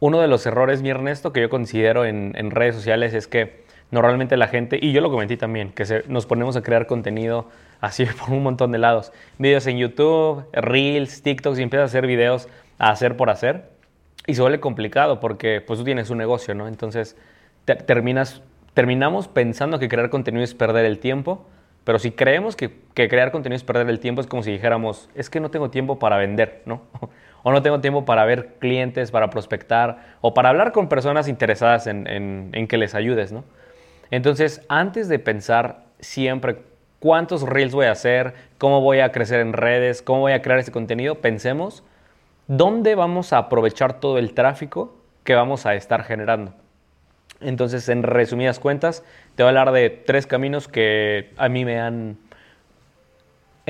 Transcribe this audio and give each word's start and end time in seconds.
Uno 0.00 0.18
de 0.20 0.28
los 0.28 0.46
errores, 0.46 0.80
mi 0.80 0.88
Ernesto, 0.88 1.32
que 1.34 1.42
yo 1.42 1.50
considero 1.50 2.06
en, 2.06 2.50
redes 2.50 2.74
sociales 2.74 3.12
es 3.12 3.26
que 3.26 3.64
normalmente 3.90 4.38
la 4.38 4.48
gente, 4.48 4.78
y 4.80 4.92
yo 4.92 5.02
lo 5.02 5.10
comenté 5.10 5.36
también, 5.36 5.72
que 5.72 6.04
nos 6.08 6.24
ponemos 6.24 6.56
a 6.56 6.62
crear 6.62 6.86
contenido 6.86 7.50
así 7.82 8.06
por 8.18 8.30
un 8.30 8.42
montón 8.42 8.72
de 8.72 8.78
lados. 8.78 9.12
Videos 9.36 9.66
en 9.66 9.76
YouTube, 9.76 10.46
Reels, 10.54 11.22
TikToks, 11.22 11.58
y 11.58 11.62
empiezas 11.62 11.82
a 11.82 11.90
hacer 11.90 12.06
videos 12.06 12.48
a 12.78 12.90
hacer 12.90 13.18
por 13.18 13.28
hacer. 13.28 13.68
Y 14.26 14.34
se 14.34 14.40
vuelve 14.40 14.58
complicado 14.58 15.20
porque 15.20 15.60
pues 15.60 15.78
tú 15.78 15.84
tienes 15.84 16.08
un 16.08 16.16
negocio, 16.16 16.54
¿no? 16.54 16.66
Entonces 16.66 17.16
terminas, 17.86 18.42
terminamos 18.72 19.28
pensando 19.28 19.78
que 19.78 19.88
crear 19.88 20.08
contenido 20.08 20.42
es 20.42 20.54
perder 20.54 20.86
el 20.86 20.98
tiempo, 20.98 21.46
pero 21.84 21.98
si 21.98 22.10
creemos 22.10 22.56
que, 22.56 22.70
crear 22.94 23.32
contenido 23.32 23.56
es 23.56 23.64
perder 23.64 23.88
el 23.88 24.00
tiempo, 24.00 24.20
es 24.20 24.26
como 24.26 24.42
si 24.42 24.52
dijéramos, 24.52 25.08
es 25.14 25.30
que 25.30 25.40
no 25.40 25.50
tengo 25.50 25.70
tiempo 25.70 25.98
para 25.98 26.18
vender, 26.18 26.62
¿no? 26.66 26.82
o 27.42 27.52
no 27.52 27.62
tengo 27.62 27.80
tiempo 27.80 28.04
para 28.04 28.24
ver 28.24 28.54
clientes, 28.58 29.10
para 29.10 29.30
prospectar 29.30 30.16
o 30.20 30.34
para 30.34 30.50
hablar 30.50 30.72
con 30.72 30.88
personas 30.88 31.26
interesadas 31.26 31.86
en, 31.86 32.66
que 32.68 32.76
les 32.76 32.94
ayudes, 32.94 33.32
¿no? 33.32 33.44
Entonces, 34.10 34.62
antes 34.68 35.08
de 35.08 35.18
pensar 35.18 35.84
siempre 36.00 36.58
cuántos 36.98 37.42
reels 37.42 37.72
voy 37.72 37.86
a 37.86 37.92
hacer, 37.92 38.34
cómo 38.58 38.82
voy 38.82 39.00
a 39.00 39.12
crecer 39.12 39.40
en 39.40 39.54
redes, 39.54 40.02
cómo 40.02 40.20
voy 40.20 40.32
a 40.32 40.42
crear 40.42 40.58
ese 40.58 40.72
contenido, 40.72 41.16
pensemos 41.16 41.82
dónde 42.46 42.94
vamos 42.94 43.32
a 43.32 43.38
aprovechar 43.38 44.00
todo 44.00 44.18
el 44.18 44.34
tráfico 44.34 44.94
que 45.24 45.34
vamos 45.34 45.64
a 45.64 45.74
estar 45.74 46.04
generando. 46.04 46.52
Entonces, 47.40 47.88
en 47.88 48.02
resumidas 48.02 48.58
cuentas, 48.60 49.04
te 49.34 49.42
voy 49.42 49.48
a 49.48 49.60
hablar 49.60 49.72
de 49.72 49.90
tres 49.90 50.26
caminos 50.26 50.68
que 50.68 51.32
a 51.36 51.48
mí 51.48 51.64
me 51.64 51.80
han 51.80 52.18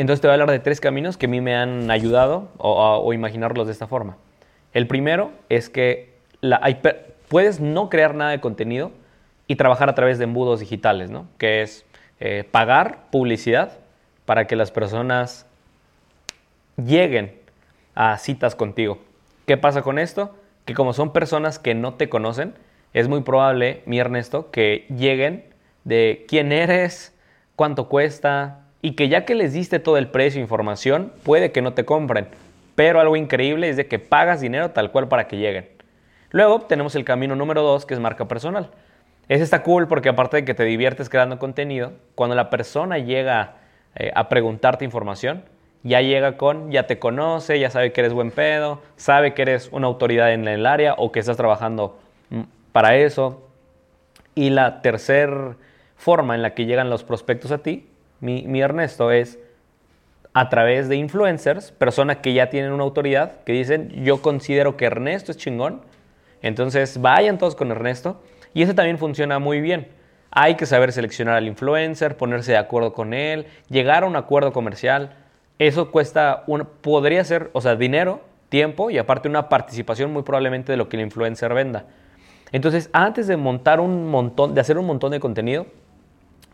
entonces 0.00 0.22
te 0.22 0.28
voy 0.28 0.32
a 0.32 0.34
hablar 0.34 0.50
de 0.50 0.60
tres 0.60 0.80
caminos 0.80 1.18
que 1.18 1.26
a 1.26 1.28
mí 1.28 1.42
me 1.42 1.54
han 1.54 1.90
ayudado 1.90 2.48
o, 2.56 3.12
imaginarlos 3.12 3.66
de 3.66 3.74
esta 3.74 3.86
forma. 3.86 4.16
El 4.72 4.86
primero 4.86 5.32
es 5.50 5.68
que 5.68 6.14
puedes 7.28 7.60
no 7.60 7.90
crear 7.90 8.14
nada 8.14 8.30
de 8.30 8.40
contenido 8.40 8.92
y 9.46 9.56
trabajar 9.56 9.90
a 9.90 9.94
través 9.94 10.18
de 10.18 10.24
embudos 10.24 10.60
digitales, 10.60 11.10
¿no? 11.10 11.26
Que 11.36 11.60
es 11.60 11.84
eh, 12.18 12.48
pagar 12.50 13.10
publicidad 13.10 13.78
para 14.24 14.46
que 14.46 14.56
las 14.56 14.70
personas 14.70 15.44
lleguen 16.76 17.34
a 17.94 18.16
citas 18.16 18.54
contigo. 18.54 19.00
¿Qué 19.46 19.58
pasa 19.58 19.82
con 19.82 19.98
esto? 19.98 20.34
Que 20.64 20.72
como 20.72 20.94
son 20.94 21.12
personas 21.12 21.58
que 21.58 21.74
no 21.74 21.94
te 21.94 22.08
conocen, 22.08 22.54
es 22.92 23.08
muy 23.08 23.22
probable, 23.22 23.82
mi 23.86 23.98
Ernesto, 23.98 24.50
que 24.50 24.86
lleguen 24.88 25.44
de 25.84 26.24
quién 26.28 26.52
eres, 26.52 27.16
cuánto 27.56 27.88
cuesta, 27.88 28.60
y 28.82 28.92
que 28.92 29.08
ya 29.08 29.24
que 29.24 29.34
les 29.34 29.52
diste 29.52 29.78
todo 29.78 29.96
el 29.96 30.08
precio 30.08 30.40
e 30.40 30.42
información, 30.42 31.12
puede 31.22 31.52
que 31.52 31.62
no 31.62 31.74
te 31.74 31.84
compren. 31.84 32.28
Pero 32.74 33.00
algo 33.00 33.16
increíble 33.16 33.68
es 33.68 33.76
de 33.76 33.86
que 33.86 33.98
pagas 33.98 34.40
dinero 34.40 34.70
tal 34.70 34.90
cual 34.90 35.08
para 35.08 35.28
que 35.28 35.36
lleguen. 35.36 35.68
Luego 36.30 36.60
tenemos 36.62 36.94
el 36.94 37.04
camino 37.04 37.36
número 37.36 37.62
dos, 37.62 37.86
que 37.86 37.94
es 37.94 38.00
marca 38.00 38.26
personal. 38.26 38.70
Ese 39.28 39.44
está 39.44 39.62
cool 39.62 39.86
porque 39.86 40.08
aparte 40.08 40.38
de 40.38 40.44
que 40.44 40.54
te 40.54 40.64
diviertes 40.64 41.08
creando 41.08 41.38
contenido, 41.38 41.92
cuando 42.16 42.34
la 42.34 42.50
persona 42.50 42.98
llega 42.98 43.58
eh, 43.94 44.10
a 44.14 44.28
preguntarte 44.28 44.84
información, 44.84 45.44
ya 45.82 46.00
llega 46.00 46.36
con, 46.36 46.72
ya 46.72 46.88
te 46.88 46.98
conoce, 46.98 47.60
ya 47.60 47.70
sabe 47.70 47.92
que 47.92 48.00
eres 48.00 48.12
buen 48.12 48.32
pedo, 48.32 48.82
sabe 48.96 49.34
que 49.34 49.42
eres 49.42 49.68
una 49.70 49.86
autoridad 49.86 50.32
en 50.32 50.48
el 50.48 50.66
área 50.66 50.94
o 50.94 51.12
que 51.12 51.20
estás 51.20 51.36
trabajando 51.36 51.99
para 52.72 52.96
eso. 52.96 53.48
Y 54.34 54.50
la 54.50 54.82
tercera 54.82 55.56
forma 55.96 56.34
en 56.34 56.42
la 56.42 56.54
que 56.54 56.66
llegan 56.66 56.90
los 56.90 57.04
prospectos 57.04 57.50
a 57.50 57.58
ti 57.58 57.90
mi, 58.20 58.60
Ernesto, 58.60 59.10
es 59.10 59.38
a 60.32 60.48
través 60.48 60.88
de 60.88 60.96
influencers, 60.96 61.72
personas 61.72 62.18
que 62.18 62.32
ya 62.32 62.50
tienen 62.50 62.72
una 62.72 62.84
autoridad, 62.84 63.42
que 63.44 63.52
dicen, 63.52 63.90
yo 64.04 64.22
considero 64.22 64.76
que 64.76 64.84
Ernesto 64.84 65.32
es 65.32 65.38
chingón, 65.38 65.80
entonces 66.42 67.00
vayan 67.00 67.38
todos 67.38 67.56
con 67.56 67.70
Ernesto. 67.70 68.22
Y 68.54 68.62
eso 68.62 68.74
también 68.74 68.98
funciona 68.98 69.38
muy 69.38 69.60
bien. 69.60 69.88
Hay 70.30 70.56
que 70.56 70.66
saber 70.66 70.92
seleccionar 70.92 71.36
al 71.36 71.46
influencer, 71.46 72.16
ponerse 72.16 72.52
de 72.52 72.58
acuerdo 72.58 72.92
con 72.92 73.14
él, 73.14 73.46
llegar 73.68 74.04
a 74.04 74.06
un 74.06 74.16
acuerdo 74.16 74.52
comercial. 74.52 75.14
Eso 75.58 75.90
cuesta, 75.90 76.44
un, 76.46 76.66
podría 76.80 77.24
ser, 77.24 77.50
o 77.52 77.60
sea, 77.60 77.76
dinero, 77.76 78.20
tiempo 78.48 78.90
y 78.90 78.98
aparte 78.98 79.28
una 79.28 79.48
participación 79.48 80.12
muy 80.12 80.22
probablemente 80.22 80.72
de 80.72 80.76
lo 80.76 80.88
que 80.88 80.96
el 80.96 81.02
influencer 81.02 81.52
venda. 81.54 81.86
Entonces, 82.52 82.90
antes 82.92 83.26
de 83.26 83.36
montar 83.36 83.80
un 83.80 84.08
montón, 84.08 84.54
de 84.54 84.60
hacer 84.60 84.78
un 84.78 84.86
montón 84.86 85.12
de 85.12 85.20
contenido, 85.20 85.66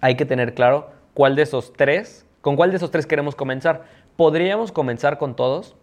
hay 0.00 0.16
que 0.16 0.24
tener 0.24 0.54
claro 0.54 0.90
cuál 1.14 1.36
de 1.36 1.42
esos 1.42 1.72
tres, 1.72 2.26
con 2.40 2.56
cuál 2.56 2.70
de 2.70 2.76
esos 2.76 2.90
tres 2.90 3.06
queremos 3.06 3.34
comenzar. 3.34 3.84
Podríamos 4.16 4.72
comenzar 4.72 5.18
con 5.18 5.34
todos, 5.34 5.76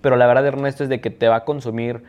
pero 0.00 0.16
la 0.16 0.26
verdad, 0.26 0.46
Ernesto, 0.46 0.84
es 0.84 0.88
de 0.88 1.00
que 1.00 1.10
te 1.10 1.28
va 1.28 1.36
a 1.36 1.44
consumir, 1.44 2.02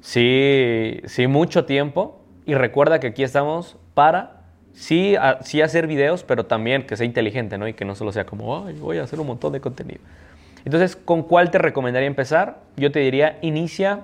sí, 0.00 1.00
sí 1.04 1.26
mucho 1.26 1.64
tiempo. 1.64 2.20
Y 2.44 2.54
recuerda 2.54 3.00
que 3.00 3.08
aquí 3.08 3.22
estamos 3.22 3.76
para, 3.94 4.42
sí, 4.72 5.16
sí 5.40 5.60
hacer 5.60 5.86
videos, 5.86 6.22
pero 6.22 6.46
también 6.46 6.86
que 6.86 6.96
sea 6.96 7.06
inteligente, 7.06 7.58
¿no? 7.58 7.68
Y 7.68 7.74
que 7.74 7.84
no 7.84 7.94
solo 7.94 8.12
sea 8.12 8.24
como, 8.24 8.66
ay, 8.66 8.78
voy 8.78 8.98
a 8.98 9.02
hacer 9.02 9.20
un 9.20 9.26
montón 9.26 9.52
de 9.52 9.60
contenido. 9.60 10.00
Entonces, 10.64 10.96
¿con 10.96 11.22
cuál 11.22 11.50
te 11.50 11.58
recomendaría 11.58 12.06
empezar? 12.06 12.60
Yo 12.76 12.92
te 12.92 13.00
diría, 13.00 13.38
inicia, 13.42 14.02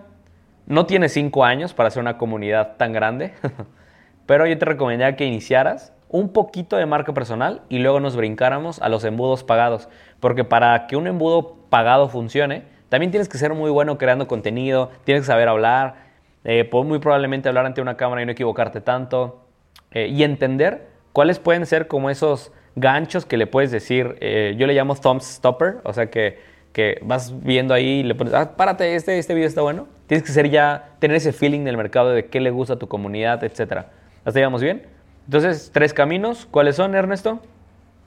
no 0.67 0.87
tienes 0.87 1.13
cinco 1.13 1.45
años 1.45 1.75
para 1.75 1.89
hacer 1.89 2.01
una 2.01 2.19
comunidad 2.19 2.77
tan 2.77 2.93
grande, 2.93 3.35
pero 4.27 4.47
yo 4.47 4.57
te 4.59 4.65
recomendaría 4.65 5.17
que 5.17 5.27
iniciaras 5.27 5.93
un 6.09 6.33
poquito 6.33 6.77
de 6.77 6.87
marca 6.87 7.13
personal 7.13 7.63
y 7.69 7.79
luego 7.79 8.01
nos 8.01 8.17
brincáramos 8.17 8.81
a 8.81 8.89
los 8.89 9.05
embudos 9.05 9.43
pagados. 9.43 9.89
Porque 10.21 10.45
para 10.45 10.87
que 10.87 10.97
un 10.97 11.07
embudo 11.07 11.57
pagado 11.71 12.09
funcione, 12.09 12.63
también 12.89 13.11
tienes 13.11 13.29
que 13.29 13.37
ser 13.37 13.53
muy 13.53 13.71
bueno 13.71 13.99
creando 13.99 14.29
contenido, 14.29 14.91
tienes 15.03 15.23
que 15.23 15.27
saber 15.27 15.49
hablar, 15.49 15.97
eh, 16.45 16.71
muy 16.73 16.99
probablemente 17.01 17.49
hablar 17.49 17.67
ante 17.67 17.81
una 17.81 17.97
cámara 17.97 18.23
y 18.23 18.27
no 18.27 18.33
equivocarte 18.33 18.81
tanto, 18.81 19.45
eh, 19.91 20.07
y 20.07 20.23
entender 20.23 20.87
cuáles 21.13 21.39
pueden 21.39 21.67
ser 21.67 21.89
como 21.89 22.11
esos 22.11 22.53
ganchos 22.77 23.27
que 23.27 23.37
le 23.37 23.47
puedes 23.47 23.71
decir, 23.71 24.17
eh, 24.21 24.55
yo 24.57 24.67
le 24.67 24.75
llamo 24.75 24.95
thumb 24.95 25.21
stopper, 25.21 25.79
o 25.85 25.93
sea 25.93 26.11
que, 26.11 26.39
que 26.75 26.99
vas 27.03 27.33
viendo 27.41 27.73
ahí 27.73 28.01
y 28.01 28.03
le 28.03 28.17
pones, 28.17 28.35
ah, 28.35 28.57
párate, 28.57 28.97
este, 28.97 29.17
este 29.17 29.33
video 29.33 29.47
está 29.47 29.63
bueno. 29.63 29.87
Tienes 30.09 30.27
que 30.27 30.33
ser 30.33 30.51
ya, 30.51 30.91
tener 30.99 31.17
ese 31.17 31.33
feeling 31.33 31.63
del 31.63 31.77
mercado 31.77 32.11
de 32.11 32.27
qué 32.27 32.41
le 32.41 32.51
gusta 32.51 32.75
a 32.75 32.79
tu 32.81 32.89
comunidad, 32.89 33.45
etc. 33.45 33.87
¿Hasta 34.25 34.41
llevamos 34.41 34.61
bien? 34.61 34.83
Entonces, 35.27 35.71
tres 35.73 35.95
caminos. 35.95 36.47
¿Cuáles 36.51 36.75
son, 36.75 36.97
Ernesto? 36.97 37.41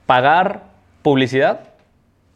Pagar 0.05 0.65
publicidad. 1.01 1.61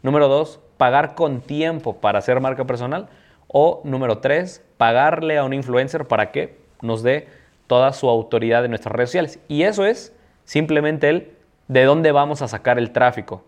Número 0.02 0.26
dos, 0.26 0.58
pagar 0.78 1.14
con 1.14 1.42
tiempo 1.42 1.98
para 1.98 2.20
hacer 2.20 2.40
marca 2.40 2.66
personal. 2.66 3.08
O 3.46 3.82
número 3.84 4.18
tres, 4.18 4.64
pagarle 4.78 5.36
a 5.36 5.44
un 5.44 5.52
influencer 5.52 6.06
para 6.06 6.32
que 6.32 6.56
nos 6.80 7.02
dé 7.02 7.28
toda 7.66 7.92
su 7.92 8.08
autoridad 8.08 8.64
en 8.64 8.70
nuestras 8.70 8.94
redes 8.94 9.10
sociales. 9.10 9.38
Y 9.48 9.64
eso 9.64 9.84
es 9.84 10.16
simplemente 10.44 11.10
el 11.10 11.32
de 11.68 11.84
dónde 11.84 12.10
vamos 12.10 12.40
a 12.40 12.48
sacar 12.48 12.78
el 12.78 12.90
tráfico. 12.90 13.44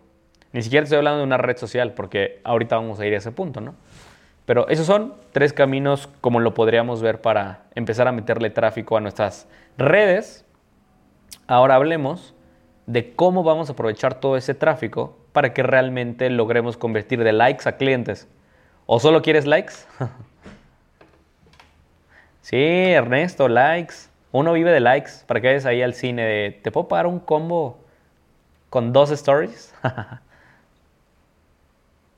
Ni 0.55 0.61
siquiera 0.63 0.85
estoy 0.85 0.99
hablando 0.99 1.17
de 1.17 1.25
una 1.25 1.37
red 1.37 1.57
social, 1.57 1.91
porque 1.91 2.39
ahorita 2.45 2.77
vamos 2.77 2.97
a 3.01 3.05
ir 3.05 3.13
a 3.13 3.17
ese 3.17 3.33
punto, 3.33 3.59
¿no? 3.59 3.75
Pero 4.45 4.69
esos 4.69 4.85
son 4.85 5.15
tres 5.33 5.51
caminos 5.51 6.07
como 6.21 6.39
lo 6.39 6.53
podríamos 6.53 7.01
ver 7.01 7.19
para 7.19 7.63
empezar 7.75 8.07
a 8.07 8.13
meterle 8.13 8.49
tráfico 8.51 8.95
a 8.95 9.01
nuestras 9.01 9.49
redes 9.77 10.45
Ahora 11.45 11.75
hablemos 11.75 12.33
de 12.85 13.13
cómo 13.13 13.43
vamos 13.43 13.69
a 13.69 13.73
aprovechar 13.73 14.21
todo 14.21 14.37
ese 14.37 14.53
tráfico 14.53 15.19
para 15.33 15.53
que 15.53 15.61
realmente 15.61 16.29
logremos 16.29 16.77
convertir 16.77 17.21
de 17.21 17.33
likes 17.33 17.67
a 17.67 17.75
clientes. 17.75 18.29
¿O 18.85 19.01
solo 19.01 19.21
quieres 19.21 19.45
likes? 19.45 19.73
sí, 22.41 22.55
Ernesto, 22.57 23.49
likes. 23.49 23.95
Uno 24.31 24.53
vive 24.53 24.71
de 24.71 24.79
likes. 24.79 25.11
Para 25.27 25.41
que 25.41 25.47
vayas 25.47 25.65
ahí 25.65 25.81
al 25.81 25.95
cine 25.95 26.23
de, 26.23 26.51
¿te 26.63 26.71
puedo 26.71 26.87
pagar 26.87 27.07
un 27.07 27.19
combo 27.19 27.77
con 28.69 28.93
dos 28.93 29.11
stories? 29.11 29.75